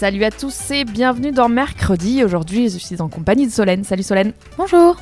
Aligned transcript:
Salut 0.00 0.24
à 0.24 0.30
tous 0.30 0.70
et 0.70 0.86
bienvenue 0.86 1.30
dans 1.30 1.50
Mercredi. 1.50 2.24
Aujourd'hui, 2.24 2.70
je 2.70 2.78
suis 2.78 3.02
en 3.02 3.10
compagnie 3.10 3.46
de 3.46 3.52
Solène. 3.52 3.84
Salut 3.84 4.02
Solène. 4.02 4.32
Bonjour. 4.56 4.96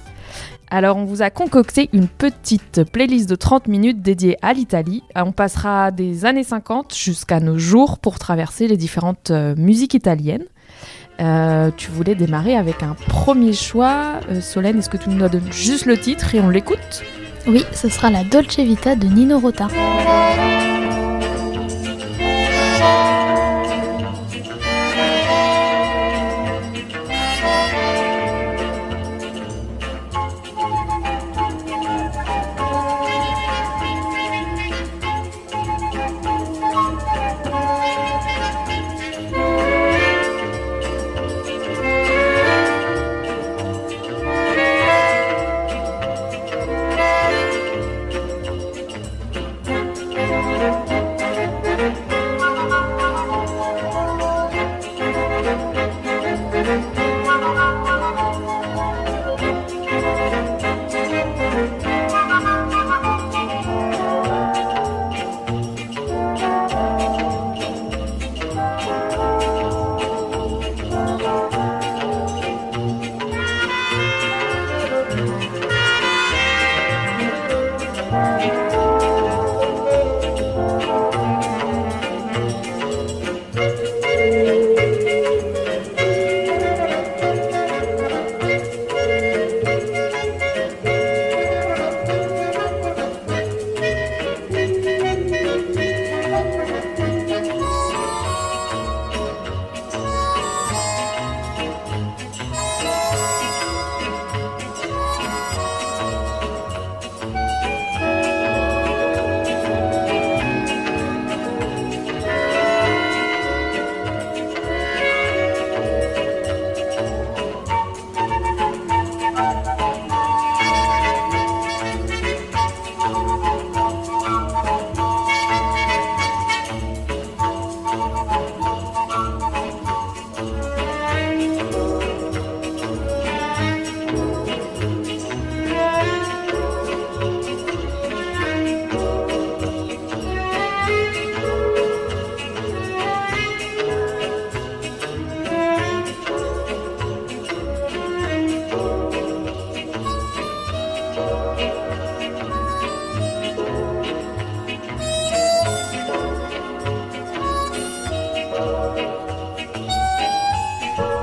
Alors, 0.72 0.96
on 0.96 1.04
vous 1.04 1.22
a 1.22 1.30
concocté 1.30 1.88
une 1.92 2.08
petite 2.08 2.82
playlist 2.82 3.30
de 3.30 3.36
30 3.36 3.68
minutes 3.68 4.02
dédiée 4.02 4.36
à 4.42 4.52
l'Italie. 4.52 5.04
Euh, 5.16 5.22
On 5.24 5.30
passera 5.30 5.92
des 5.92 6.24
années 6.24 6.42
50 6.42 6.96
jusqu'à 6.96 7.38
nos 7.38 7.58
jours 7.58 8.00
pour 8.00 8.18
traverser 8.18 8.66
les 8.66 8.76
différentes 8.76 9.30
euh, 9.30 9.54
musiques 9.56 9.94
italiennes. 9.94 10.46
Euh, 11.20 11.70
tu 11.76 11.92
voulais 11.92 12.16
démarrer 12.16 12.56
avec 12.56 12.82
un 12.82 12.96
premier 13.06 13.52
choix. 13.52 14.14
Euh, 14.32 14.40
Solène, 14.40 14.80
est-ce 14.80 14.90
que 14.90 14.96
tu 14.96 15.10
nous 15.10 15.28
donnes 15.28 15.52
juste 15.52 15.86
le 15.86 15.96
titre 15.96 16.34
et 16.34 16.40
on 16.40 16.50
l'écoute? 16.50 17.04
Oui, 17.46 17.64
ce 17.70 17.88
sera 17.88 18.10
la 18.10 18.24
Dolce 18.24 18.58
Vita 18.58 18.96
de 18.96 19.06
Nino 19.06 19.38
Rota. 19.38 19.68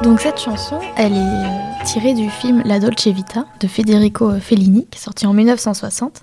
Donc 0.06 0.22
cette 0.22 0.40
chanson, 0.40 0.80
elle 0.98 1.14
est 1.14 1.18
euh, 1.18 1.84
tirée 1.84 2.14
du 2.14 2.30
film 2.30 2.62
La 2.64 2.80
Dolce 2.80 3.08
Vita 3.08 3.48
de 3.60 3.66
Federico 3.66 4.40
Fellini, 4.40 4.86
qui 4.92 5.00
sorti 5.00 5.26
en 5.26 5.34
1960. 5.34 6.22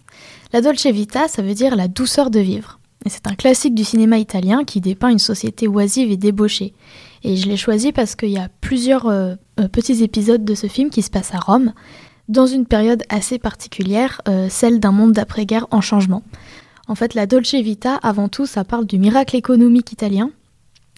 La 0.53 0.61
Dolce 0.61 0.87
Vita, 0.87 1.27
ça 1.27 1.43
veut 1.43 1.55
dire 1.55 1.75
la 1.75 1.89
douceur 1.89 2.31
de 2.31 2.39
vivre. 2.39 2.79
Et 3.05 3.09
c'est 3.09 3.27
un 3.27 3.35
classique 3.35 3.75
du 3.75 3.83
cinéma 3.83 4.19
italien 4.19 4.63
qui 4.63 4.81
dépeint 4.81 5.09
une 5.09 5.19
société 5.19 5.67
oisive 5.67 6.13
et 6.13 6.17
débauchée. 6.17 6.75
Et 7.25 7.37
je 7.37 7.49
l'ai 7.49 7.57
choisi 7.57 7.91
parce 7.91 8.15
qu'il 8.15 8.29
y 8.29 8.39
a 8.39 8.49
plusieurs 8.61 9.07
euh, 9.07 9.35
euh, 9.59 9.67
petits 9.67 10.05
épisodes 10.05 10.45
de 10.45 10.55
ce 10.55 10.69
film 10.69 10.89
qui 10.89 11.03
se 11.03 11.11
passent 11.11 11.35
à 11.35 11.41
Rome, 11.41 11.73
dans 12.29 12.47
une 12.47 12.67
période 12.67 13.03
assez 13.09 13.41
particulière, 13.41 14.21
celle 14.49 14.79
d'un 14.79 14.93
monde 14.93 15.13
d'après-guerre 15.13 15.67
en 15.73 15.81
changement. 15.81 16.23
En 16.87 16.95
fait, 16.95 17.15
la 17.15 17.27
Dolce 17.27 17.57
Vita, 17.57 17.97
avant 17.97 18.29
tout, 18.29 18.47
ça 18.47 18.63
parle 18.63 18.87
du 18.87 19.01
miracle 19.01 19.35
économique 19.35 19.91
italien, 19.91 20.31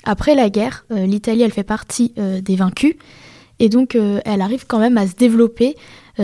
après 0.05 0.35
la 0.35 0.51
guerre, 0.51 0.85
euh, 0.91 1.07
l'Italie, 1.07 1.43
elle 1.43 1.53
fait 1.53 1.65
partie 1.65 2.13
euh, 2.19 2.41
des 2.41 2.57
vaincus, 2.57 2.95
et 3.59 3.69
donc 3.69 3.95
euh, 3.95 4.21
elle 4.25 4.41
arrive 4.41 4.67
quand 4.67 4.79
même 4.79 4.99
à 4.99 5.07
se 5.07 5.15
développer. 5.15 5.77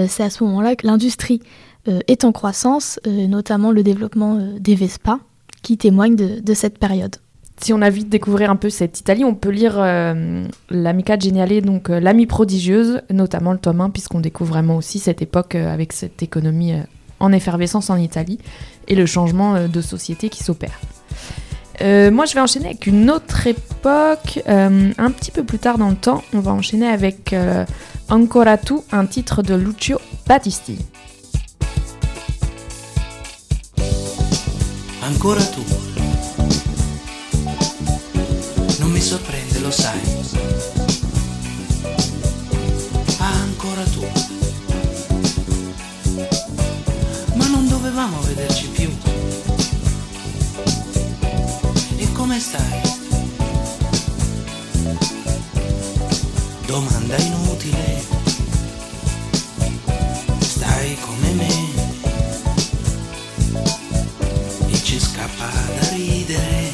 C'est 0.06 0.22
à 0.22 0.30
ce 0.30 0.44
moment-là 0.44 0.76
que 0.76 0.86
l'industrie 0.86 1.40
est 2.06 2.24
en 2.24 2.30
croissance, 2.30 3.00
notamment 3.06 3.72
le 3.72 3.82
développement 3.82 4.38
des 4.60 4.76
Vespa, 4.76 5.18
qui 5.62 5.76
témoigne 5.76 6.14
de, 6.14 6.54
cette 6.54 6.78
période. 6.78 7.16
Si 7.60 7.72
on 7.72 7.82
a 7.82 7.88
envie 7.88 8.04
de 8.04 8.08
découvrir 8.08 8.52
un 8.52 8.56
peu 8.56 8.70
cette 8.70 9.00
Italie, 9.00 9.24
on 9.24 9.34
peut 9.34 9.48
lire 9.48 9.78
l'Amica 10.70 11.18
Geniale, 11.18 11.62
donc 11.62 11.88
l'amie 11.88 12.26
prodigieuse, 12.26 13.00
notamment 13.10 13.52
le 13.52 13.58
tome 13.58 13.80
1, 13.80 13.90
puisqu'on 13.90 14.20
découvre 14.20 14.50
vraiment 14.50 14.76
aussi 14.76 15.00
cette 15.00 15.22
époque 15.22 15.56
avec 15.56 15.92
cette 15.92 16.22
économie 16.22 16.74
en 17.18 17.32
effervescence 17.32 17.90
en 17.90 17.96
Italie 17.96 18.38
et 18.86 18.94
le 18.94 19.06
changement 19.06 19.66
de 19.66 19.80
société 19.80 20.28
qui 20.28 20.44
s'opère. 20.44 20.78
Euh, 21.82 22.10
moi, 22.10 22.26
je 22.26 22.34
vais 22.34 22.40
enchaîner 22.40 22.66
avec 22.66 22.86
une 22.86 23.10
autre 23.10 23.46
époque, 23.46 24.40
euh, 24.48 24.92
un 24.98 25.10
petit 25.10 25.30
peu 25.30 25.44
plus 25.44 25.58
tard 25.58 25.78
dans 25.78 25.88
le 25.88 25.96
temps. 25.96 26.22
On 26.34 26.40
va 26.40 26.52
enchaîner 26.52 26.86
avec 26.86 27.32
euh, 27.32 27.64
Ancora 28.08 28.58
tu, 28.58 28.74
un 28.92 29.06
titre 29.06 29.42
de 29.42 29.54
Lucio 29.54 29.98
Battisti. 30.26 30.78
Ancora 35.02 35.40
tu. 35.40 35.60
Non 38.80 38.88
mi 38.88 39.00
sorprende, 39.00 39.60
lo 39.62 39.70
sai. 39.70 40.00
Ancora 43.18 43.84
tu. 43.84 44.00
Ma 47.36 47.46
non 47.46 47.66
dovevamo 47.68 48.20
vederci 48.20 48.69
sembra 57.10 57.18
inutile, 57.18 58.02
stai 60.38 60.96
come 61.00 61.32
me 61.32 61.48
e 64.68 64.82
ci 64.82 65.00
scappa 65.00 65.46
da 65.46 65.88
ridere. 65.88 66.72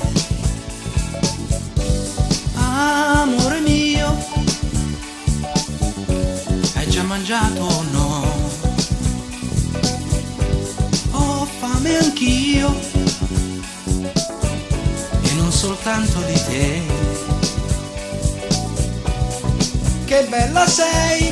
Amore 2.54 3.60
mio, 3.60 4.16
hai 6.74 6.88
già 6.90 7.02
mangiato 7.02 7.62
o 7.62 7.82
no? 7.90 8.50
Ho 11.12 11.48
fame 11.58 11.96
anch'io 11.96 12.78
e 15.22 15.32
non 15.34 15.50
soltanto 15.50 16.20
di 16.20 16.34
te. 16.34 16.95
Che 20.16 20.26
bella 20.30 20.66
sei, 20.66 21.30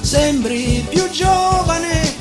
sembri 0.00 0.86
più 0.88 1.10
giovane, 1.10 2.14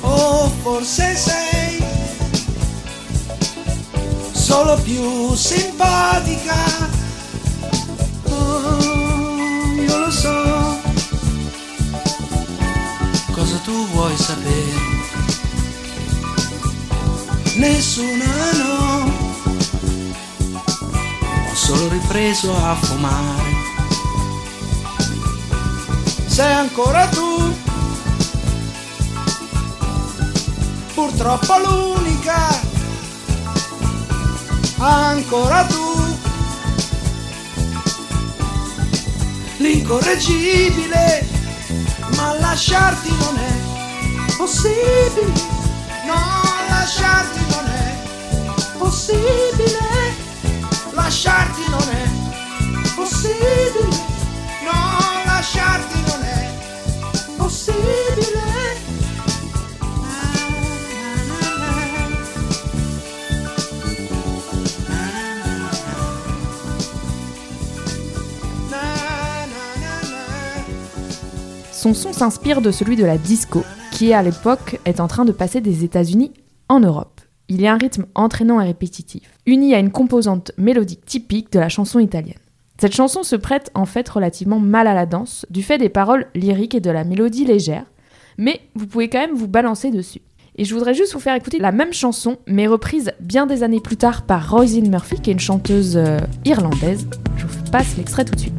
o 0.00 0.50
forse 0.60 1.14
sei 1.14 1.80
solo 4.32 4.74
più 4.78 5.36
simpatica. 5.36 6.56
Oh, 8.24 9.72
io 9.76 9.96
lo 9.96 10.10
so 10.10 10.80
cosa 13.30 13.56
tu 13.62 13.86
vuoi 13.90 14.16
sapere. 14.16 14.98
Nessuna 17.54 18.52
no, 18.54 19.19
solo 21.72 21.88
ripreso 21.88 22.52
a 22.56 22.74
fumare. 22.74 23.54
Sei 26.26 26.52
ancora 26.52 27.06
tu, 27.06 27.54
purtroppo 30.94 31.54
l'unica, 31.58 32.60
ancora 34.78 35.64
tu. 35.66 36.16
L'incorreggibile, 39.58 41.28
ma 42.16 42.32
lasciarti 42.40 43.10
non 43.16 43.38
è 43.38 44.34
possibile, 44.36 45.32
no, 46.04 46.42
lasciarti 46.68 47.40
non 47.48 47.66
è 47.68 48.76
possibile, 48.76 49.89
Son 71.80 71.94
son 71.94 72.12
s'inspire 72.12 72.60
de 72.60 72.70
celui 72.72 72.94
de 72.94 73.06
la 73.06 73.16
disco, 73.16 73.64
qui 73.90 74.12
à 74.12 74.22
l'époque 74.22 74.78
est 74.84 75.00
en 75.00 75.08
train 75.08 75.24
de 75.24 75.32
passer 75.32 75.62
des 75.62 75.82
États-Unis 75.82 76.30
en 76.68 76.80
Europe. 76.80 77.19
Il 77.50 77.60
y 77.60 77.66
a 77.66 77.74
un 77.74 77.78
rythme 77.78 78.06
entraînant 78.14 78.60
et 78.60 78.66
répétitif, 78.66 79.22
uni 79.44 79.74
à 79.74 79.80
une 79.80 79.90
composante 79.90 80.52
mélodique 80.56 81.04
typique 81.04 81.52
de 81.52 81.58
la 81.58 81.68
chanson 81.68 81.98
italienne. 81.98 82.38
Cette 82.78 82.94
chanson 82.94 83.24
se 83.24 83.34
prête 83.34 83.72
en 83.74 83.86
fait 83.86 84.08
relativement 84.08 84.60
mal 84.60 84.86
à 84.86 84.94
la 84.94 85.04
danse, 85.04 85.44
du 85.50 85.64
fait 85.64 85.76
des 85.76 85.88
paroles 85.88 86.28
lyriques 86.36 86.76
et 86.76 86.80
de 86.80 86.92
la 86.92 87.02
mélodie 87.02 87.44
légère, 87.44 87.86
mais 88.38 88.60
vous 88.76 88.86
pouvez 88.86 89.08
quand 89.08 89.18
même 89.18 89.34
vous 89.34 89.48
balancer 89.48 89.90
dessus. 89.90 90.22
Et 90.54 90.64
je 90.64 90.72
voudrais 90.74 90.94
juste 90.94 91.12
vous 91.12 91.18
faire 91.18 91.34
écouter 91.34 91.58
la 91.58 91.72
même 91.72 91.92
chanson, 91.92 92.38
mais 92.46 92.68
reprise 92.68 93.10
bien 93.18 93.46
des 93.46 93.64
années 93.64 93.80
plus 93.80 93.96
tard 93.96 94.22
par 94.22 94.48
Roisin 94.48 94.88
Murphy, 94.88 95.20
qui 95.20 95.30
est 95.30 95.32
une 95.32 95.40
chanteuse 95.40 95.96
euh, 95.96 96.20
irlandaise. 96.44 97.08
Je 97.36 97.46
vous 97.46 97.64
passe 97.72 97.96
l'extrait 97.96 98.24
tout 98.24 98.34
de 98.34 98.40
suite. 98.40 98.54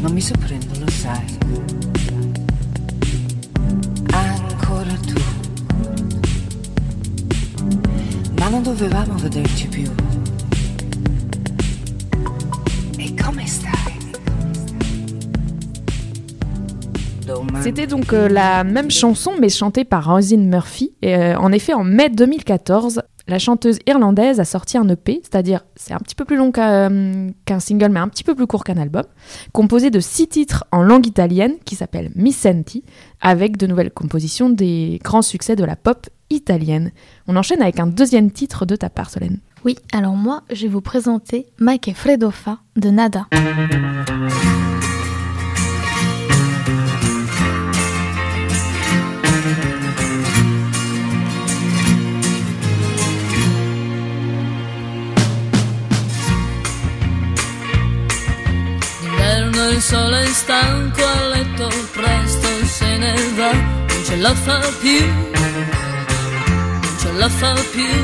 E. 0.00 0.08
C'était 17.62 17.86
donc 17.86 18.12
euh, 18.12 18.28
la 18.28 18.64
même 18.64 18.90
chanson, 18.90 19.32
mais 19.38 19.48
chantée 19.48 19.84
par 19.84 20.06
Roisin 20.06 20.38
Murphy. 20.38 20.94
Et, 21.02 21.14
euh, 21.14 21.38
en 21.38 21.52
effet, 21.52 21.74
en 21.74 21.84
mai 21.84 22.08
2014, 22.08 23.02
la 23.30 23.38
chanteuse 23.38 23.78
irlandaise 23.86 24.40
a 24.40 24.44
sorti 24.44 24.76
un 24.76 24.88
EP, 24.88 25.20
c'est-à-dire 25.22 25.64
c'est 25.76 25.94
un 25.94 25.98
petit 25.98 26.14
peu 26.14 26.24
plus 26.24 26.36
long 26.36 26.50
qu'un 26.52 26.90
euh, 26.90 27.30
qu'un 27.46 27.60
single, 27.60 27.88
mais 27.90 28.00
un 28.00 28.08
petit 28.08 28.24
peu 28.24 28.34
plus 28.34 28.46
court 28.46 28.64
qu'un 28.64 28.76
album, 28.76 29.04
composé 29.52 29.90
de 29.90 30.00
six 30.00 30.28
titres 30.28 30.64
en 30.72 30.82
langue 30.82 31.06
italienne 31.06 31.54
qui 31.64 31.76
s'appelle 31.76 32.10
Mi 32.16 32.32
Senti, 32.32 32.84
avec 33.20 33.56
de 33.56 33.66
nouvelles 33.66 33.92
compositions 33.92 34.50
des 34.50 35.00
grands 35.02 35.22
succès 35.22 35.56
de 35.56 35.64
la 35.64 35.76
pop 35.76 36.08
italienne. 36.28 36.90
On 37.28 37.36
enchaîne 37.36 37.62
avec 37.62 37.80
un 37.80 37.86
deuxième 37.86 38.30
titre 38.30 38.66
de 38.66 38.76
ta 38.76 38.90
part, 38.90 39.10
Solène. 39.10 39.38
Oui, 39.64 39.76
alors 39.92 40.14
moi, 40.14 40.42
je 40.50 40.62
vais 40.62 40.68
vous 40.72 40.80
présenter 40.80 41.46
Mike 41.58 41.92
Fredo 41.94 42.30
Fa 42.30 42.58
de 42.76 42.90
Nada. 42.90 43.26
Il 59.80 59.86
sole 59.86 60.26
stanco 60.26 61.02
a 61.02 61.28
letto, 61.28 61.68
presto 61.92 62.48
se 62.66 62.98
ne 62.98 63.14
va, 63.34 63.50
non 63.50 64.04
ce 64.04 64.16
la 64.16 64.34
fa 64.34 64.60
più, 64.78 65.06
non 66.82 66.96
ce 66.98 67.12
la 67.12 67.28
fa 67.30 67.54
più. 67.70 67.94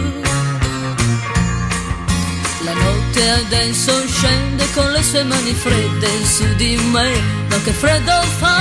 La 2.64 2.72
notte 2.72 3.28
adesso 3.28 3.92
scende 4.08 4.64
con 4.72 4.90
le 4.90 5.02
sue 5.02 5.22
mani 5.24 5.52
fredde 5.52 6.08
su 6.24 6.46
di 6.54 6.76
me, 6.92 7.10
ma 7.50 7.56
che 7.62 7.72
freddo 7.72 8.22
fa, 8.38 8.58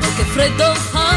ma 0.00 0.08
che 0.16 0.24
freddo 0.34 0.74
fa. 0.74 1.10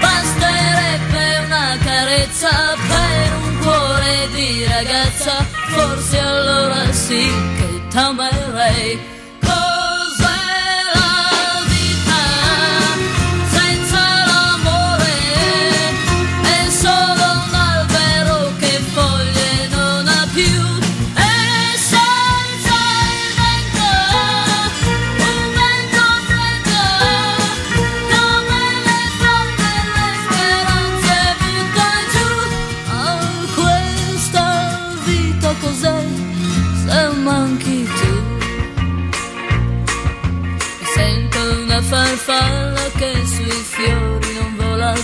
Basterebbe 0.00 1.44
una 1.44 1.76
carezza 1.84 2.74
per 2.88 3.32
un 3.44 3.58
cuore 3.58 4.28
di 4.32 4.64
ragazza, 4.64 5.55
forse 5.76 6.18
allora 6.18 6.92
sì 6.92 7.30
che 7.58 7.80
t'amerei. 7.90 9.15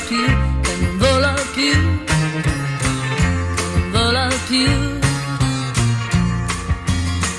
Più, 0.08 0.24
che 0.60 0.76
non 0.80 0.98
vola 0.98 1.34
più, 1.54 2.04
che 2.04 3.68
non 3.74 3.90
vola 3.90 4.28
più. 4.48 4.70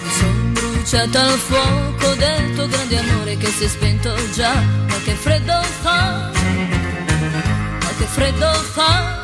Mi 0.03 0.11
son 0.19 0.53
bruciata 0.53 1.21
al 1.21 1.37
fuoco 1.37 2.13
del 2.15 2.53
tuo 2.55 2.67
grande 2.67 2.97
amore 2.99 3.37
che 3.37 3.47
si 3.47 3.63
è 3.65 3.67
spento 3.67 4.13
già, 4.33 4.53
ma 4.53 4.95
che 5.03 5.13
freddo 5.13 5.61
fa, 5.81 6.31
ma 7.81 7.89
che 7.97 8.05
freddo 8.05 8.51
fa. 8.73 9.21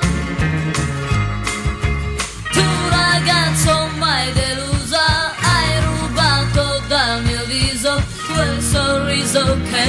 Tu 2.52 2.64
ragazzo 2.90 3.90
mai 3.98 4.32
delusa, 4.34 4.79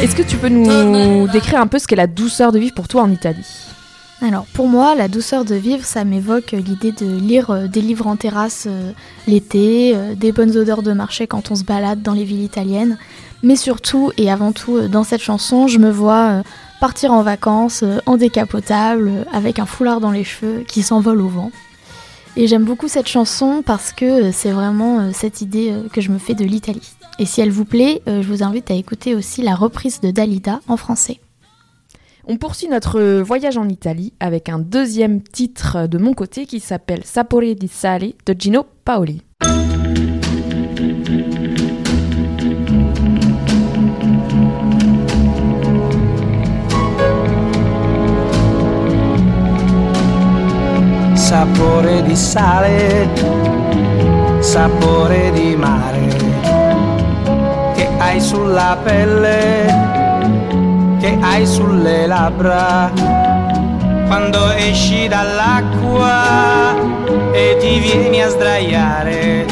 Est-ce 0.02 0.14
que 0.14 0.23
tu 0.23 0.37
peux 0.37 0.50
nous 0.50 1.26
décrire 1.28 1.61
un 1.61 1.66
peu 1.66 1.78
ce 1.78 1.87
qu'est 1.87 1.97
la 1.97 2.06
douceur 2.06 2.52
de 2.52 2.59
vivre 2.59 2.75
pour 2.75 2.88
toi 2.88 3.02
en 3.02 3.11
Italie? 3.11 3.47
Alors 4.23 4.44
pour 4.52 4.68
moi, 4.68 4.94
la 4.94 5.09
douceur 5.09 5.47
de 5.47 5.54
vivre, 5.54 5.82
ça 5.82 6.04
m'évoque 6.04 6.52
l'idée 6.52 6.92
de 6.92 7.06
lire 7.06 7.50
euh, 7.50 7.66
des 7.66 7.80
livres 7.80 8.06
en 8.06 8.16
terrasse 8.16 8.66
euh, 8.68 8.92
l'été, 9.26 9.92
euh, 9.94 10.14
des 10.14 10.30
bonnes 10.30 10.54
odeurs 10.59 10.82
de 10.82 10.92
marché 10.92 11.26
quand 11.26 11.50
on 11.50 11.54
se 11.54 11.64
balade 11.64 12.02
dans 12.02 12.12
les 12.12 12.25
villes 12.25 12.42
italiennes. 12.42 12.99
Mais 13.42 13.56
surtout 13.56 14.12
et 14.18 14.30
avant 14.30 14.52
tout, 14.52 14.88
dans 14.88 15.04
cette 15.04 15.23
chanson, 15.23 15.68
je 15.68 15.78
me 15.78 15.90
vois 15.90 16.28
euh, 16.28 16.42
partir 16.80 17.14
en 17.14 17.23
vacances 17.23 17.82
en 18.04 18.18
décapotable, 18.18 19.25
avec 19.32 19.59
un 19.59 19.66
foulard 19.66 20.00
dans 20.00 20.11
les 20.11 20.25
cheveux 20.25 20.64
qui 20.68 20.82
s'envole 20.82 21.23
au 21.23 21.28
vent. 21.28 21.50
Et 22.40 22.47
j'aime 22.47 22.64
beaucoup 22.64 22.88
cette 22.88 23.06
chanson 23.06 23.62
parce 23.62 23.92
que 23.92 24.28
euh, 24.28 24.32
c'est 24.32 24.50
vraiment 24.50 24.99
euh, 24.99 25.11
cette 25.12 25.42
idée 25.42 25.73
euh, 25.73 25.90
que 25.90 26.00
je 26.00 26.11
me 26.11 26.16
fais 26.16 26.32
de 26.32 26.42
l'Italie. 26.42 26.90
Et 27.18 27.26
si 27.26 27.42
elle 27.42 27.50
vous 27.50 27.66
plaît, 27.66 28.00
je 28.06 28.26
vous 28.26 28.42
invite 28.42 28.70
à 28.70 28.75
écouter 28.75 29.14
aussi 29.14 29.42
la 29.42 29.54
reprise 29.54 30.00
de 30.00 30.11
Dalida 30.11 30.61
en 30.68 30.78
français. 30.78 31.20
On 32.26 32.38
poursuit 32.38 32.68
notre 32.68 33.20
voyage 33.20 33.59
en 33.59 33.68
Italie 33.68 34.14
avec 34.20 34.49
un 34.49 34.59
deuxième 34.59 35.20
titre 35.20 35.87
de 35.87 35.99
mon 35.99 36.14
côté 36.14 36.47
qui 36.47 36.61
s'appelle 36.61 37.04
Sapore 37.04 37.54
di 37.54 37.68
Sale 37.68 38.14
de 38.25 38.35
Gino 38.38 38.64
Paoli. 38.87 39.20
Sapore 51.30 52.02
di 52.02 52.16
sale, 52.16 53.08
sapore 54.40 55.30
di 55.30 55.54
mare, 55.54 56.08
che 57.76 57.88
hai 57.99 58.20
sulla 58.20 58.76
pelle, 58.82 59.66
che 60.99 61.16
hai 61.20 61.46
sulle 61.46 62.08
labbra, 62.08 62.90
quando 64.08 64.50
esci 64.56 65.06
dall'acqua 65.06 66.75
e 67.30 67.56
ti 67.60 67.78
vieni 67.78 68.20
a 68.25 68.28
sdraiare 68.28 69.46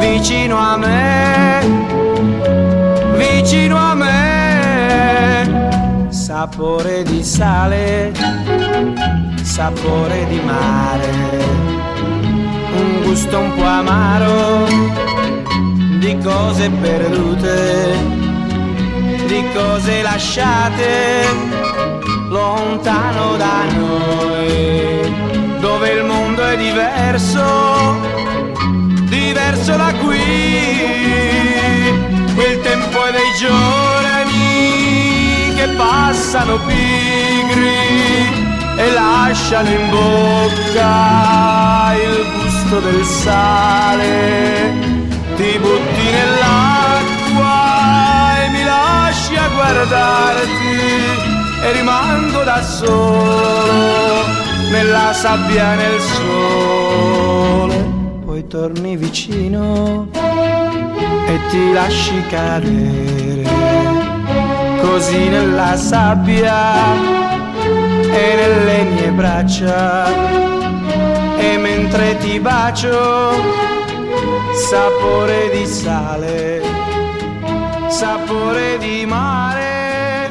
vicino 0.00 0.58
a 0.58 0.76
me, 0.76 1.60
vicino 3.16 3.74
a 3.74 3.94
me, 3.94 4.29
sapore 6.40 7.02
di 7.02 7.22
sale 7.22 8.12
sapore 9.42 10.26
di 10.26 10.40
mare, 10.40 11.10
un 12.72 13.02
gusto 13.02 13.38
un 13.40 13.54
po' 13.56 13.64
amaro 13.64 14.66
di 15.98 16.16
cose 16.24 16.70
perdute, 16.70 17.94
di 19.26 19.44
cose 19.52 20.00
lasciate 20.00 21.26
lontano 22.30 23.36
da 23.36 23.64
noi, 23.76 25.60
dove 25.60 25.90
il 25.90 26.04
mondo 26.04 26.42
è 26.42 26.56
diverso, 26.56 28.00
diverso 29.10 29.76
da 29.76 29.92
qui, 30.02 30.18
quel 32.34 32.60
tempo 32.62 33.04
è 33.04 33.12
dei 33.12 33.30
giorni 33.38 34.19
passano 35.80 36.58
pigri 36.66 37.72
e 38.76 38.92
lasciano 38.92 39.70
in 39.70 39.88
bocca 39.88 41.94
il 41.94 42.26
gusto 42.34 42.80
del 42.80 43.02
sale. 43.04 44.74
Ti 45.36 45.58
butti 45.58 46.10
nell'acqua 46.18 47.54
e 48.42 48.48
mi 48.50 48.62
lasci 48.62 49.36
a 49.36 49.48
guardarti 49.48 50.78
e 51.62 51.72
rimango 51.72 52.42
da 52.42 52.62
solo 52.62 54.24
nella 54.70 55.14
sabbia 55.14 55.72
e 55.72 55.76
nel 55.76 56.00
sole. 56.00 57.76
Poi 58.26 58.46
torni 58.46 58.96
vicino 58.96 60.08
e 61.26 61.40
ti 61.48 61.72
lasci 61.72 62.22
cadere 62.28 63.39
così 64.80 65.28
nella 65.28 65.76
sabbia 65.76 66.74
e 67.62 68.34
nelle 68.36 68.82
mie 68.84 69.10
braccia. 69.10 70.06
E 71.38 71.56
mentre 71.56 72.16
ti 72.18 72.38
bacio 72.38 73.32
sapore 74.68 75.50
di 75.52 75.66
sale 75.66 76.80
sapore 78.00 78.78
di 78.78 79.04
mare. 79.04 80.30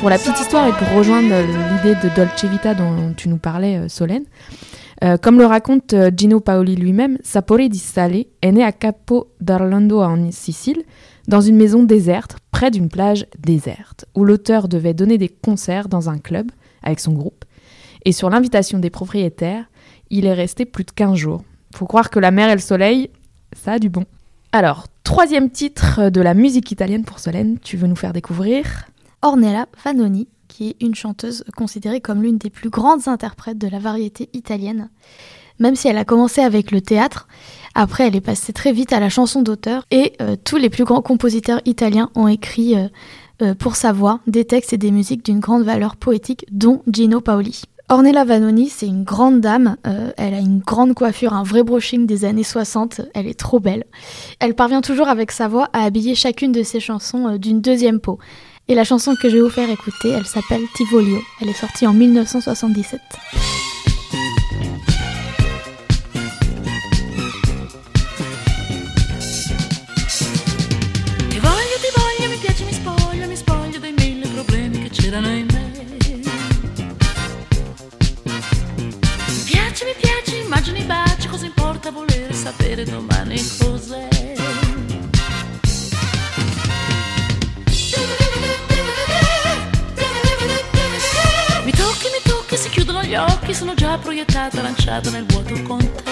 Pour 0.00 0.10
la 0.10 0.18
petite 0.18 0.40
histoire 0.40 0.66
et 0.66 0.72
pour 0.72 0.96
rejoindre 0.96 1.36
l'idée 1.36 1.94
de 2.02 2.08
Dolce 2.14 2.44
Vita 2.44 2.74
dont 2.74 3.12
tu 3.16 3.28
nous 3.28 3.36
parlais, 3.36 3.76
euh, 3.76 3.88
Solène, 3.88 4.24
euh, 5.04 5.16
comme 5.16 5.38
le 5.38 5.46
raconte 5.46 5.92
euh, 5.92 6.10
Gino 6.14 6.40
Paoli 6.40 6.74
lui-même, 6.74 7.18
Sapore 7.22 7.68
di 7.68 7.78
Sale 7.78 8.24
est 8.42 8.50
né 8.52 8.64
à 8.64 8.72
Capo 8.72 9.28
d'Orlando 9.40 10.02
en 10.02 10.30
Sicile, 10.32 10.82
dans 11.28 11.42
une 11.42 11.56
maison 11.56 11.84
déserte, 11.84 12.38
près 12.50 12.70
d'une 12.70 12.88
plage 12.88 13.26
déserte, 13.38 14.06
où 14.14 14.24
l'auteur 14.24 14.66
devait 14.66 14.94
donner 14.94 15.18
des 15.18 15.28
concerts 15.28 15.88
dans 15.88 16.08
un 16.08 16.18
club 16.18 16.50
avec 16.82 16.98
son 16.98 17.12
groupe. 17.12 17.44
Et 18.04 18.12
sur 18.12 18.30
l'invitation 18.30 18.78
des 18.78 18.90
propriétaires, 18.90 19.66
il 20.10 20.24
est 20.24 20.34
resté 20.34 20.64
plus 20.64 20.84
de 20.84 20.90
15 20.90 21.14
jours. 21.14 21.44
Faut 21.74 21.86
croire 21.86 22.08
que 22.08 22.18
la 22.18 22.30
mer 22.30 22.48
et 22.48 22.54
le 22.54 22.60
soleil, 22.60 23.10
ça 23.52 23.72
a 23.72 23.78
du 23.78 23.90
bon. 23.90 24.04
Alors, 24.52 24.86
troisième 25.04 25.50
titre 25.50 26.08
de 26.08 26.20
la 26.22 26.32
musique 26.32 26.72
italienne 26.72 27.04
pour 27.04 27.18
Solène, 27.18 27.58
tu 27.58 27.76
veux 27.76 27.86
nous 27.86 27.96
faire 27.96 28.14
découvrir? 28.14 28.86
Ornella 29.20 29.66
Vanoni, 29.84 30.28
qui 30.48 30.70
est 30.70 30.82
une 30.82 30.94
chanteuse 30.94 31.44
considérée 31.54 32.00
comme 32.00 32.22
l'une 32.22 32.38
des 32.38 32.48
plus 32.48 32.70
grandes 32.70 33.06
interprètes 33.06 33.58
de 33.58 33.68
la 33.68 33.78
variété 33.78 34.30
italienne. 34.32 34.88
Même 35.58 35.76
si 35.76 35.88
elle 35.88 35.98
a 35.98 36.06
commencé 36.06 36.40
avec 36.40 36.70
le 36.70 36.80
théâtre, 36.80 37.28
après 37.78 38.08
elle 38.08 38.16
est 38.16 38.20
passée 38.20 38.52
très 38.52 38.72
vite 38.72 38.92
à 38.92 38.98
la 38.98 39.08
chanson 39.08 39.40
d'auteur 39.40 39.86
et 39.92 40.12
euh, 40.20 40.34
tous 40.42 40.56
les 40.56 40.68
plus 40.68 40.82
grands 40.82 41.00
compositeurs 41.00 41.60
italiens 41.64 42.10
ont 42.16 42.26
écrit 42.26 42.76
euh, 42.76 42.88
euh, 43.40 43.54
pour 43.54 43.76
sa 43.76 43.92
voix 43.92 44.18
des 44.26 44.44
textes 44.44 44.72
et 44.72 44.78
des 44.78 44.90
musiques 44.90 45.24
d'une 45.24 45.38
grande 45.38 45.62
valeur 45.62 45.94
poétique, 45.94 46.44
dont 46.50 46.82
Gino 46.92 47.20
Paoli. 47.20 47.62
Ornella 47.88 48.24
Vanoni, 48.24 48.68
c'est 48.68 48.86
une 48.86 49.04
grande 49.04 49.40
dame, 49.40 49.76
elle 50.18 50.34
a 50.34 50.40
une 50.40 50.58
grande 50.58 50.92
coiffure, 50.92 51.32
un 51.32 51.42
vrai 51.42 51.62
brushing 51.62 52.04
des 52.04 52.26
années 52.26 52.42
60, 52.42 53.00
elle 53.14 53.26
est 53.26 53.38
trop 53.38 53.60
belle. 53.60 53.84
Elle 54.40 54.54
parvient 54.54 54.82
toujours 54.82 55.08
avec 55.08 55.30
sa 55.30 55.48
voix 55.48 55.70
à 55.72 55.84
habiller 55.84 56.14
chacune 56.14 56.52
de 56.52 56.62
ses 56.62 56.80
chansons 56.80 57.38
d'une 57.38 57.62
deuxième 57.62 57.98
peau. 57.98 58.18
Et 58.66 58.74
la 58.74 58.84
chanson 58.84 59.14
que 59.14 59.30
je 59.30 59.36
vais 59.36 59.42
vous 59.42 59.48
faire 59.48 59.70
écouter, 59.70 60.10
elle 60.10 60.26
s'appelle 60.26 60.60
Tivolio. 60.74 61.18
Elle 61.40 61.48
est 61.48 61.54
sortie 61.54 61.86
en 61.86 61.94
1977. 61.94 63.00
C'erano 75.08 75.28
in 75.30 75.46
me. 75.50 75.72
Mi 79.26 79.42
piace, 79.46 79.84
mi 79.86 79.94
piace, 79.98 80.36
immagini 80.36 80.82
baci, 80.82 81.28
cosa 81.28 81.46
importa 81.46 81.90
volere 81.90 82.34
sapere 82.34 82.84
domani 82.84 83.36
cos'è. 83.56 84.08
Mi 91.64 91.72
tocchi, 91.72 92.08
mi 92.12 92.20
tocchi, 92.22 92.56
si 92.58 92.68
chiudono 92.68 93.02
gli 93.02 93.14
occhi, 93.14 93.54
sono 93.54 93.72
già 93.72 93.96
proiettata, 93.96 94.60
lanciata 94.60 95.08
nel 95.08 95.24
vuoto 95.24 95.62
con 95.62 95.78
te. 95.78 96.08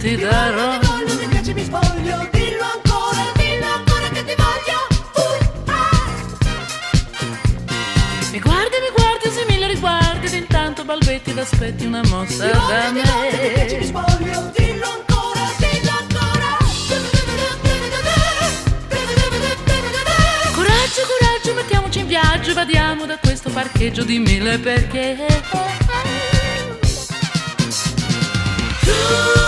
Ti 0.00 0.16
darò 0.16 0.78
mi 0.78 1.26
piace 1.28 1.52
mi 1.52 1.62
spoglio 1.62 2.28
dillo 2.32 2.64
ancora 2.74 3.22
dillo 3.34 3.66
ancora 3.66 4.08
che 4.08 4.24
ti 4.24 4.34
voglio 4.34 4.78
mi 8.32 8.38
guardi, 8.38 8.76
mi 8.80 8.90
guardi, 8.96 9.28
usi 9.28 9.44
mille 9.48 9.66
riguardi 9.66 10.26
ed 10.26 10.32
intanto 10.32 10.84
balbetti 10.84 11.30
ed 11.30 11.38
aspetti 11.38 11.84
una 11.84 12.00
mossa 12.08 12.46
da 12.46 12.90
me. 12.92 13.82
spoglio, 13.82 14.52
dillo 14.56 14.86
ancora, 14.86 15.50
dillo 15.58 15.90
ancora. 15.98 16.56
Coraggio, 20.54 21.02
coraggio, 21.18 21.54
mettiamoci 21.54 21.98
in 21.98 22.06
viaggio, 22.06 22.54
vadiamo 22.54 23.04
da 23.04 23.18
questo 23.18 23.50
parcheggio 23.50 24.04
di 24.04 24.18
mille 24.18 24.58
perché. 24.58 25.16
Tu 28.84 29.39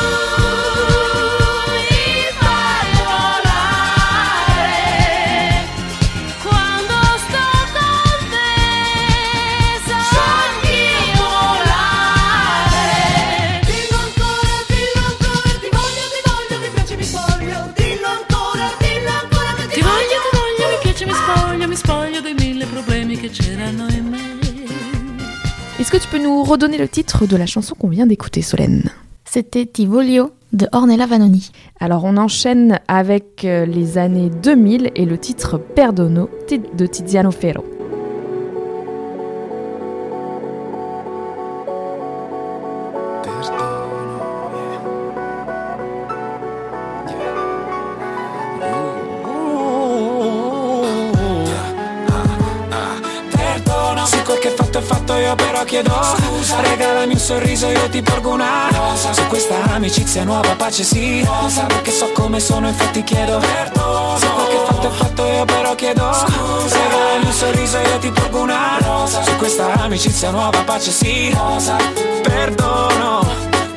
que 25.92 25.98
tu 25.98 26.08
peux 26.08 26.22
nous 26.22 26.42
redonner 26.42 26.78
le 26.78 26.88
titre 26.88 27.26
de 27.26 27.36
la 27.36 27.44
chanson 27.44 27.74
qu'on 27.74 27.88
vient 27.88 28.06
d'écouter, 28.06 28.40
Solène 28.40 28.90
C'était 29.26 29.66
Ti 29.66 29.84
voglio 29.84 30.30
de 30.54 30.66
Ornella 30.72 31.04
Vanoni. 31.04 31.50
Alors 31.80 32.04
on 32.04 32.16
enchaîne 32.16 32.80
avec 32.88 33.44
euh, 33.44 33.66
les 33.66 33.98
années 33.98 34.30
2000 34.42 34.92
et 34.94 35.04
le 35.04 35.18
titre 35.18 35.58
Perdono 35.58 36.30
de 36.48 36.86
Tiziano 36.86 37.30
Ferro. 37.30 37.71
Io 55.32 55.34
però 55.34 55.64
chiedo 55.64 56.02
Scusa. 56.02 56.60
Regalami 56.60 57.14
un 57.14 57.18
sorriso 57.18 57.68
io 57.68 57.88
ti 57.88 58.02
porgo 58.02 58.30
una 58.30 58.68
rosa. 58.70 59.12
Su 59.12 59.26
questa 59.26 59.62
amicizia 59.72 60.24
nuova 60.24 60.54
pace 60.56 60.84
sì. 60.84 61.24
Rosa. 61.24 61.64
Perché 61.64 61.90
so 61.90 62.10
come 62.12 62.38
sono 62.38 62.68
infatti 62.68 63.02
chiedo 63.02 63.38
Perdono. 63.38 64.16
Se 64.18 64.26
quel 64.26 64.46
che 64.46 64.56
fatto 64.66 64.88
è 64.88 64.90
fatto 64.90 65.26
io 65.26 65.44
però 65.44 65.74
chiedo 65.74 66.12
Scusa. 66.12 66.76
Regalami 66.76 67.24
un 67.24 67.32
sorriso 67.32 67.78
io 67.78 67.98
ti 67.98 68.10
porgo 68.10 68.40
una 68.40 68.78
rosa. 68.80 69.22
Su 69.22 69.36
questa 69.36 69.72
amicizia 69.72 70.30
nuova 70.30 70.62
pace 70.62 70.90
sì. 70.90 71.32
Rosa. 71.34 71.76
Perdono 72.22 73.26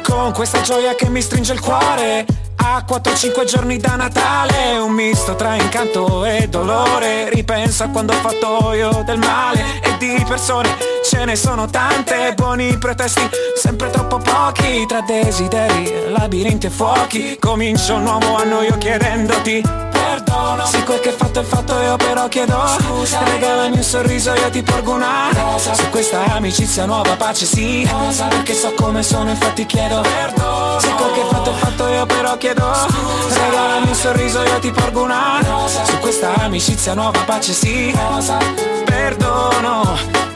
Con 0.04 0.34
questa 0.34 0.62
gioia 0.62 0.94
che 0.96 1.10
mi 1.10 1.22
stringe 1.22 1.54
il 1.54 1.62
cuore. 1.62 2.26
A 2.58 2.84
4-5 2.88 3.46
giorni 3.46 3.78
da 3.78 3.96
Natale 3.96 4.78
Un 4.78 4.92
misto 4.92 5.36
tra 5.36 5.56
incanto 5.56 6.26
e 6.26 6.48
dolore. 6.50 7.30
Ripenso 7.30 7.84
a 7.84 7.90
quando 7.90 8.14
ho 8.14 8.16
fatto 8.18 8.74
io 8.74 9.04
del 9.06 9.20
male 9.20 9.82
E 9.82 9.98
di 9.98 10.26
persone 10.28 10.95
ce 11.16 11.26
ne 11.26 11.36
sono 11.36 11.66
tante. 11.68 12.34
Buoni 12.36 12.78
pretesti, 12.78 13.22
sempre 13.56 13.90
troppo 13.90 14.18
pochi. 14.18 14.86
Tra 14.86 15.02
desideri, 15.02 16.12
labirinti 16.12 16.68
e 16.68 16.70
fuochi. 16.70 17.38
Comincio 17.40 17.96
un 17.96 18.04
nuovo 18.04 18.36
anno 18.36 18.62
io 18.62 18.78
chiedendoti 18.78 19.62
Perdono. 19.92 20.66
Se 20.66 20.84
quel 20.84 21.00
che 21.00 21.12
fatto 21.12 21.40
è 21.40 21.44
fatto 21.44 21.80
io 21.80 21.96
però 21.96 22.28
chiedo 22.28 22.62
Scusa. 22.80 23.24
Regalami 23.24 23.78
un 23.78 23.84
sorriso 23.84 24.34
io 24.34 24.50
ti 24.50 24.62
porgo 24.62 24.94
una 24.94 25.30
rosa. 25.32 25.74
Su 25.74 25.90
questa 25.90 26.26
amicizia 26.26 26.86
nuova 26.86 27.16
pace 27.16 27.46
sì. 27.46 27.88
Rosa. 27.90 28.28
Perché 28.28 28.54
so 28.54 28.74
come 28.76 29.02
sono 29.02 29.30
infatti 29.30 29.66
chiedo 29.66 30.02
Perdono. 30.02 30.80
Se 30.80 30.90
quel 30.90 31.12
che 31.12 31.22
fatto 31.30 31.52
è 31.52 31.56
fatto 31.56 31.88
io 31.88 32.06
però 32.06 32.38
chiedo 32.38 32.74
Scusa. 32.74 33.46
Regalami 33.46 33.88
un 33.88 33.96
sorriso 33.96 34.42
io 34.42 34.60
ti 34.60 34.72
porgo 34.72 35.04
una 35.04 35.40
rosa. 35.42 35.86
Su 35.86 35.98
questa 36.00 36.34
amicizia 36.36 36.94
nuova 36.94 37.20
pace 37.26 37.54
sì. 37.54 37.96
Rosa. 37.96 38.38
Perdono 38.84 40.35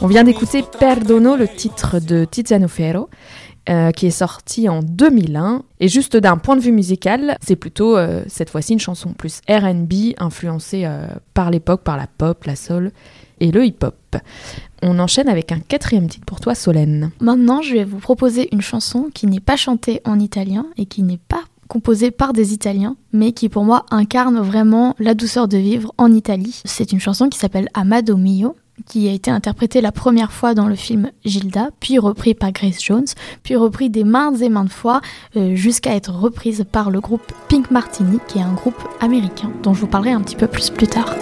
On 0.00 0.06
vient 0.06 0.22
d'écouter 0.22 0.62
Perdono, 0.78 1.34
le 1.34 1.48
titre 1.48 1.98
de 1.98 2.24
Tiziano 2.24 2.68
Ferro, 2.68 3.08
euh, 3.68 3.90
qui 3.90 4.06
est 4.06 4.12
sorti 4.12 4.68
en 4.68 4.80
2001. 4.80 5.64
Et 5.80 5.88
juste 5.88 6.16
d'un 6.16 6.36
point 6.36 6.54
de 6.54 6.60
vue 6.60 6.70
musical, 6.70 7.36
c'est 7.44 7.56
plutôt 7.56 7.96
euh, 7.96 8.22
cette 8.28 8.48
fois-ci 8.48 8.74
une 8.74 8.78
chanson 8.78 9.12
plus 9.12 9.40
RB, 9.48 10.14
influencée 10.18 10.84
euh, 10.84 11.08
par 11.34 11.50
l'époque, 11.50 11.82
par 11.82 11.96
la 11.96 12.06
pop, 12.06 12.44
la 12.44 12.54
soul 12.54 12.92
et 13.40 13.50
le 13.50 13.64
hip-hop. 13.64 14.16
On 14.82 15.00
enchaîne 15.00 15.28
avec 15.28 15.50
un 15.50 15.58
quatrième 15.58 16.06
titre 16.06 16.26
pour 16.26 16.38
toi, 16.38 16.54
Solène. 16.54 17.10
Maintenant, 17.20 17.60
je 17.60 17.74
vais 17.74 17.84
vous 17.84 17.98
proposer 17.98 18.48
une 18.52 18.62
chanson 18.62 19.10
qui 19.12 19.26
n'est 19.26 19.40
pas 19.40 19.56
chantée 19.56 20.00
en 20.04 20.20
italien 20.20 20.66
et 20.76 20.86
qui 20.86 21.02
n'est 21.02 21.18
pas 21.18 21.42
composée 21.66 22.12
par 22.12 22.32
des 22.32 22.52
Italiens, 22.52 22.96
mais 23.12 23.32
qui 23.32 23.48
pour 23.48 23.64
moi 23.64 23.84
incarne 23.90 24.38
vraiment 24.38 24.94
la 25.00 25.14
douceur 25.14 25.48
de 25.48 25.58
vivre 25.58 25.92
en 25.98 26.12
Italie. 26.12 26.62
C'est 26.64 26.92
une 26.92 27.00
chanson 27.00 27.28
qui 27.28 27.38
s'appelle 27.38 27.68
Amado 27.74 28.16
Mio, 28.16 28.54
qui 28.86 29.08
a 29.08 29.12
été 29.12 29.30
interprétée 29.30 29.80
la 29.80 29.92
première 29.92 30.32
fois 30.32 30.54
dans 30.54 30.68
le 30.68 30.74
film 30.74 31.10
Gilda, 31.24 31.70
puis 31.80 31.98
repris 31.98 32.34
par 32.34 32.52
Grace 32.52 32.82
Jones, 32.82 33.06
puis 33.42 33.56
repris 33.56 33.90
des 33.90 34.04
maintes 34.04 34.40
et 34.40 34.48
maintes 34.48 34.72
fois, 34.72 35.00
euh, 35.36 35.54
jusqu'à 35.54 35.94
être 35.94 36.12
reprise 36.12 36.64
par 36.70 36.90
le 36.90 37.00
groupe 37.00 37.32
Pink 37.48 37.70
Martini, 37.70 38.18
qui 38.28 38.38
est 38.38 38.42
un 38.42 38.54
groupe 38.54 38.82
américain, 39.00 39.50
dont 39.62 39.74
je 39.74 39.80
vous 39.80 39.86
parlerai 39.86 40.12
un 40.12 40.20
petit 40.20 40.36
peu 40.36 40.46
plus 40.46 40.70
plus 40.70 40.86
tard. 40.86 41.14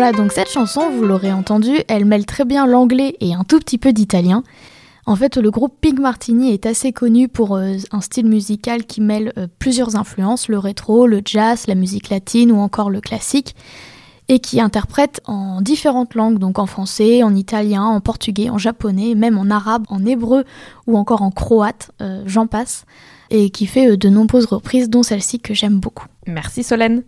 Voilà, 0.00 0.16
donc 0.16 0.32
cette 0.32 0.48
chanson, 0.48 0.88
vous 0.88 1.04
l'aurez 1.04 1.30
entendu, 1.30 1.72
elle 1.86 2.06
mêle 2.06 2.24
très 2.24 2.46
bien 2.46 2.66
l'anglais 2.66 3.18
et 3.20 3.34
un 3.34 3.44
tout 3.44 3.58
petit 3.58 3.76
peu 3.76 3.92
d'italien. 3.92 4.44
En 5.04 5.14
fait, 5.14 5.36
le 5.36 5.50
groupe 5.50 5.74
Pink 5.78 5.98
Martini 5.98 6.54
est 6.54 6.64
assez 6.64 6.90
connu 6.90 7.28
pour 7.28 7.54
euh, 7.54 7.76
un 7.92 8.00
style 8.00 8.24
musical 8.24 8.86
qui 8.86 9.02
mêle 9.02 9.34
euh, 9.36 9.46
plusieurs 9.58 9.96
influences, 9.96 10.48
le 10.48 10.58
rétro, 10.58 11.06
le 11.06 11.20
jazz, 11.22 11.66
la 11.66 11.74
musique 11.74 12.08
latine 12.08 12.50
ou 12.50 12.60
encore 12.60 12.88
le 12.88 13.02
classique. 13.02 13.54
et 14.28 14.38
qui 14.38 14.58
interprète 14.58 15.20
en 15.26 15.60
différentes 15.60 16.14
langues, 16.14 16.38
donc 16.38 16.58
en 16.58 16.66
français, 16.66 17.22
en 17.22 17.34
italien, 17.34 17.82
en 17.82 18.00
portugais, 18.00 18.48
en 18.48 18.56
japonais, 18.56 19.14
même 19.14 19.36
en 19.36 19.50
arabe, 19.50 19.84
en 19.90 20.06
hébreu 20.06 20.44
ou 20.86 20.96
encore 20.96 21.20
en 21.20 21.30
croate, 21.30 21.90
euh, 22.00 22.22
j'en 22.24 22.46
passe, 22.46 22.86
et 23.28 23.50
qui 23.50 23.66
fait 23.66 23.98
de 23.98 24.08
nombreuses 24.08 24.46
reprises, 24.46 24.88
dont 24.88 25.02
celle-ci 25.02 25.40
que 25.40 25.52
j'aime 25.52 25.78
beaucoup. 25.78 26.06
Merci 26.26 26.62
Solène. 26.62 27.02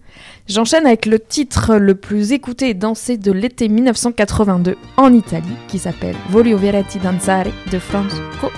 J'enchaîne 0.48 0.86
avec 0.86 1.06
le 1.06 1.20
titre 1.20 1.76
le 1.76 1.94
plus 1.94 2.32
écouté 2.32 2.70
et 2.70 2.74
dansé 2.74 3.16
de 3.16 3.30
l'été 3.30 3.68
1982 3.68 4.76
en 4.96 5.12
Italie, 5.12 5.56
qui 5.68 5.78
s'appelle 5.78 6.16
Voglio 6.30 6.58
Veretti 6.58 6.98
Danzare 6.98 7.50
de 7.70 7.78
Franco 7.78 8.50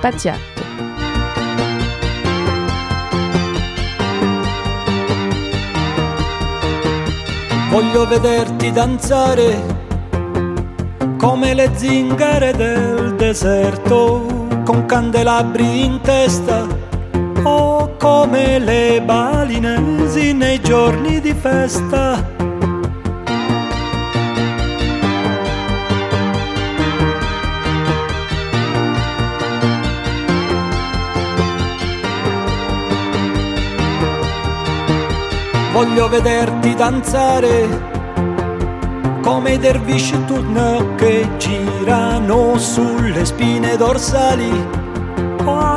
Battiato. 0.00 0.38
Voglio 7.70 8.06
vederti 8.06 8.70
danzare 8.70 9.56
come 11.18 11.54
le 11.54 11.70
zingare 11.74 12.52
del 12.52 13.16
deserto, 13.16 14.46
con 14.64 14.86
candelabri 14.86 15.84
in 15.84 16.00
testa, 16.00 16.68
o 17.44 17.96
come 17.98 18.58
le 18.58 19.02
balinesi 19.02 20.32
nei 20.32 20.60
giorni 20.60 21.20
di 21.20 21.34
festa. 21.34 22.32
Voglio 35.72 36.08
vederti 36.08 36.74
danzare 36.74 37.92
come 39.22 39.54
i 39.54 39.58
dervisci 39.58 40.24
turno 40.24 40.94
che 40.94 41.28
girano 41.36 42.56
sulle 42.58 43.24
spine 43.24 43.76
dorsali 43.76 44.83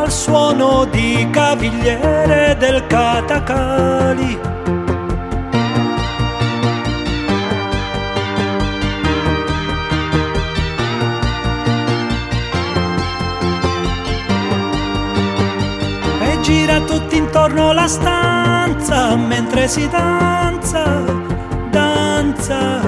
suono 0.10 0.86
di 0.86 1.28
cavigliere 1.32 2.56
del 2.58 2.86
catacali. 2.88 4.39
E 16.22 16.41
gira 16.41 16.80
tutti 16.82 17.17
intorno 17.17 17.74
la 17.74 17.88
stanza 17.88 19.15
mentre 19.15 19.67
si 19.67 19.88
danza, 19.89 21.04
danza. 21.70 22.82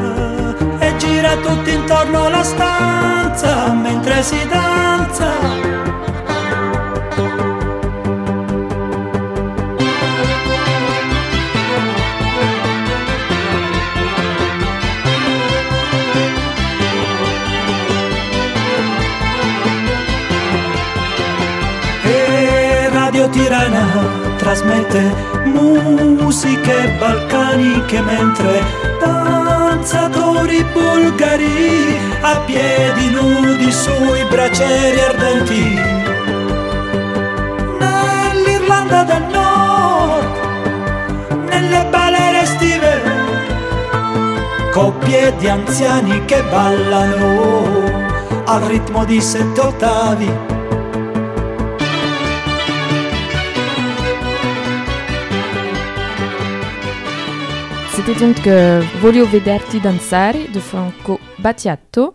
E 0.79 0.95
gira 0.97 1.35
tutti 1.37 1.71
intorno 1.71 2.29
la 2.29 2.43
stanza 2.43 3.73
mentre 3.73 4.23
si 4.23 4.47
danza. 4.47 5.58
Trasmette 24.37 25.13
musiche 25.45 26.95
balcaniche 26.99 28.01
mentre 28.01 28.63
danzatori 28.99 30.63
bulgari 30.73 31.97
a 32.21 32.37
piedi 32.45 33.09
nudi 33.11 33.71
sui 33.71 34.23
bracieri 34.29 34.99
ardenti. 34.99 35.79
Nell'Irlanda 37.79 39.03
del 39.03 39.23
Nord, 39.31 40.25
nelle 41.49 41.85
balere 41.89 42.41
estive, 42.41 43.01
coppie 44.71 45.35
di 45.37 45.47
anziani 45.47 46.25
che 46.25 46.43
ballano 46.49 48.07
al 48.45 48.61
ritmo 48.61 49.05
di 49.05 49.21
sette 49.21 49.59
ottavi. 49.59 50.57
C'était 57.99 58.25
donc 58.25 58.47
euh, 58.47 58.81
Voglio 59.01 59.25
Vederti 59.25 59.81
Danzare 59.81 60.35
de 60.53 60.61
Franco 60.61 61.19
Battiato, 61.39 62.13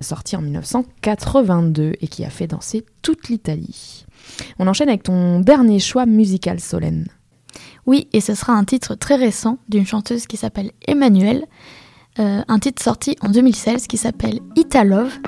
sorti 0.00 0.36
en 0.36 0.42
1982 0.42 1.94
et 2.00 2.06
qui 2.06 2.24
a 2.24 2.30
fait 2.30 2.46
danser 2.46 2.86
toute 3.02 3.28
l'Italie. 3.28 4.06
On 4.60 4.68
enchaîne 4.68 4.88
avec 4.88 5.02
ton 5.02 5.40
dernier 5.40 5.80
choix 5.80 6.06
musical, 6.06 6.60
Solène. 6.60 7.08
Oui, 7.84 8.06
et 8.12 8.20
ce 8.20 8.36
sera 8.36 8.52
un 8.52 8.62
titre 8.62 8.94
très 8.94 9.16
récent 9.16 9.58
d'une 9.68 9.84
chanteuse 9.84 10.28
qui 10.28 10.36
s'appelle 10.36 10.70
Emmanuelle, 10.86 11.46
euh, 12.20 12.42
un 12.46 12.58
titre 12.60 12.80
sorti 12.80 13.16
en 13.20 13.28
2016 13.28 13.88
qui 13.88 13.96
s'appelle 13.96 14.38
Italove 14.54 15.18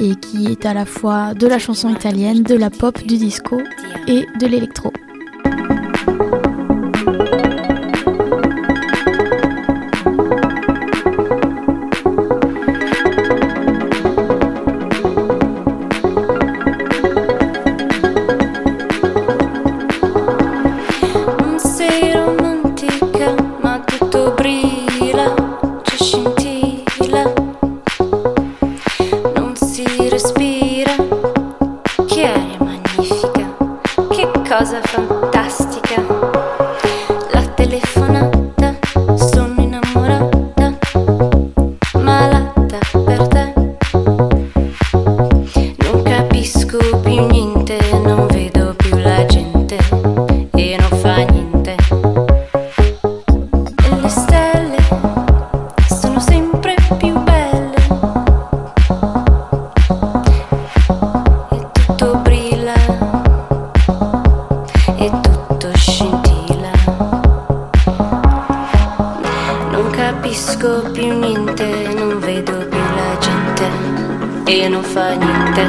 et 0.00 0.16
qui 0.16 0.48
est 0.48 0.66
à 0.66 0.74
la 0.74 0.84
fois 0.84 1.32
de 1.32 1.46
la 1.46 1.58
chanson 1.58 1.88
italienne, 1.88 2.42
de 2.42 2.56
la 2.56 2.68
pop, 2.68 3.02
du 3.06 3.16
disco 3.16 3.58
et 4.06 4.26
de 4.38 4.46
l'électro. 4.46 4.92
don't 22.16 22.45
e 74.66 74.68
non 74.68 74.82
fa 74.82 75.14
niente. 75.14 75.62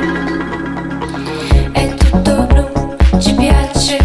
È 1.72 1.94
tutto 1.94 2.48
blu, 2.48 2.96
ci 3.20 3.34
piace 3.36 3.98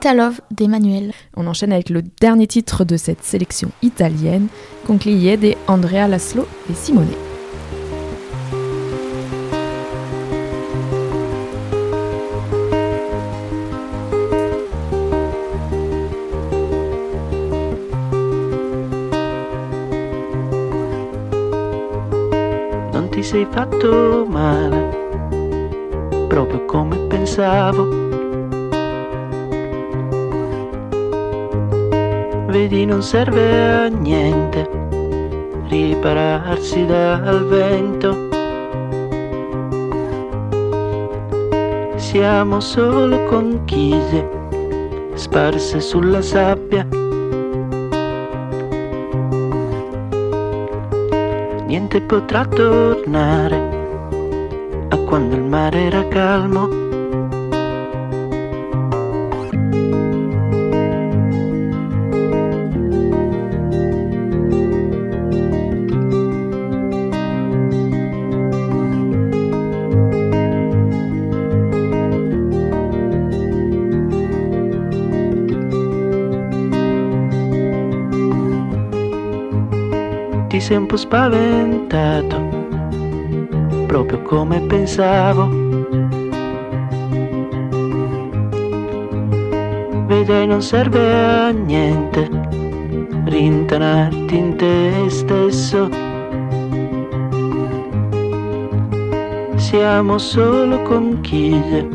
c'était 0.00 0.08
Italove 0.08 0.40
d'Emmanuel. 0.50 1.12
On 1.36 1.46
enchaîne 1.46 1.72
avec 1.72 1.90
le 1.90 2.02
dernier 2.02 2.46
titre 2.46 2.84
de 2.84 2.96
cette 2.96 3.22
sélection 3.22 3.70
italienne, 3.82 4.48
Conclier 4.86 5.36
de 5.36 5.54
Andrea 5.66 6.08
Laszlo 6.08 6.46
et 6.70 6.74
Simone. 6.74 7.08
non 22.92 23.08
ti 23.10 23.22
sei 23.22 23.46
fatto 23.50 24.26
male, 24.26 24.88
proprio 26.28 26.64
come 26.66 26.96
pensavo. 27.08 28.19
Vedi 32.50 32.84
non 32.84 33.00
serve 33.00 33.62
a 33.62 33.86
niente 33.86 34.68
ripararsi 35.68 36.84
dal 36.84 37.46
vento. 37.46 38.28
Siamo 41.94 42.58
solo 42.58 43.22
conchise 43.26 44.28
sparse 45.14 45.80
sulla 45.80 46.20
sabbia. 46.20 46.84
Niente 51.66 52.00
potrà 52.00 52.44
tornare 52.46 53.78
a 54.88 54.96
quando 54.96 55.36
il 55.36 55.44
mare 55.44 55.84
era 55.84 56.08
calmo. 56.08 56.89
Ti 80.50 80.58
sei 80.58 80.78
un 80.78 80.86
po' 80.86 80.96
spaventato, 80.96 82.36
proprio 83.86 84.20
come 84.22 84.60
pensavo. 84.62 85.46
Vedrai 90.06 90.48
non 90.48 90.60
serve 90.60 91.14
a 91.14 91.50
niente 91.50 92.28
rintanarti 93.26 94.36
in 94.36 94.56
te 94.56 95.04
stesso. 95.06 95.88
Siamo 99.54 100.18
solo 100.18 100.82
conchiglie 100.82 101.88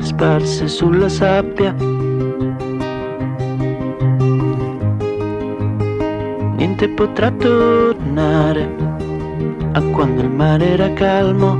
sparse 0.00 0.66
sulla 0.66 1.08
sabbia. 1.08 1.97
Niente 6.80 6.94
potrà 6.94 7.32
tornare 7.32 8.72
a 9.72 9.82
quando 9.90 10.20
il 10.20 10.30
mare 10.30 10.64
era 10.68 10.92
calmo. 10.92 11.56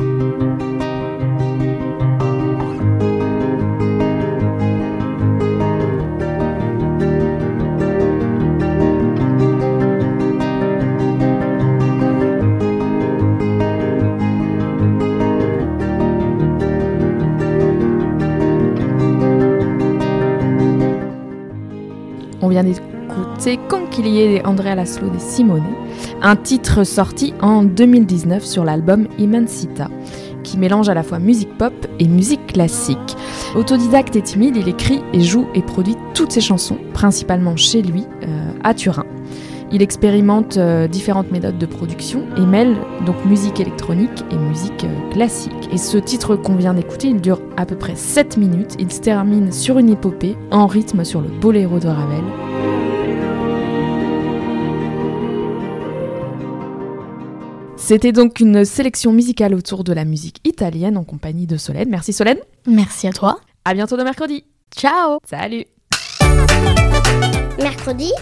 On 22.40 22.48
vient 22.48 22.62
d'écouter 22.62 22.97
Conquilier 23.68 24.40
d'Andrea 24.42 24.74
Laszlo 24.74 25.08
de 25.08 25.18
Simone, 25.18 25.62
un 26.22 26.36
titre 26.36 26.84
sorti 26.84 27.34
en 27.40 27.62
2019 27.62 28.44
sur 28.44 28.64
l'album 28.64 29.08
Immensita, 29.18 29.88
qui 30.42 30.58
mélange 30.58 30.88
à 30.88 30.94
la 30.94 31.02
fois 31.02 31.18
musique 31.18 31.56
pop 31.56 31.72
et 31.98 32.08
musique 32.08 32.46
classique. 32.46 33.16
Autodidacte 33.56 34.16
et 34.16 34.22
timide, 34.22 34.56
il 34.56 34.68
écrit 34.68 35.00
et 35.12 35.20
joue 35.20 35.46
et 35.54 35.62
produit 35.62 35.96
toutes 36.14 36.32
ses 36.32 36.40
chansons, 36.40 36.78
principalement 36.92 37.56
chez 37.56 37.82
lui, 37.82 38.04
euh, 38.22 38.50
à 38.64 38.74
Turin. 38.74 39.04
Il 39.70 39.82
expérimente 39.82 40.56
euh, 40.56 40.88
différentes 40.88 41.30
méthodes 41.30 41.58
de 41.58 41.66
production 41.66 42.22
et 42.38 42.46
mêle 42.46 42.74
donc 43.04 43.16
musique 43.26 43.60
électronique 43.60 44.24
et 44.30 44.36
musique 44.36 44.84
euh, 44.84 45.10
classique. 45.12 45.68
Et 45.70 45.76
ce 45.76 45.98
titre 45.98 46.36
qu'on 46.36 46.54
vient 46.54 46.72
d'écouter, 46.72 47.08
il 47.08 47.20
dure 47.20 47.40
à 47.56 47.66
peu 47.66 47.76
près 47.76 47.94
7 47.94 48.38
minutes. 48.38 48.76
Il 48.78 48.90
se 48.90 49.00
termine 49.00 49.52
sur 49.52 49.78
une 49.78 49.90
épopée 49.90 50.36
en 50.50 50.66
rythme 50.66 51.04
sur 51.04 51.20
le 51.20 51.28
boléro 51.28 51.78
de 51.78 51.88
Ravel. 51.88 52.24
C'était 57.88 58.12
donc 58.12 58.38
une 58.40 58.66
sélection 58.66 59.14
musicale 59.14 59.54
autour 59.54 59.82
de 59.82 59.94
la 59.94 60.04
musique 60.04 60.46
italienne 60.46 60.98
en 60.98 61.04
compagnie 61.04 61.46
de 61.46 61.56
Solène. 61.56 61.88
Merci 61.88 62.12
Solène. 62.12 62.36
Merci 62.66 63.08
à 63.08 63.14
toi. 63.14 63.40
À 63.64 63.72
bientôt 63.72 63.96
de 63.96 64.02
mercredi. 64.02 64.44
Ciao 64.76 65.20
Salut 65.24 65.64
Mercredi, 67.58 68.12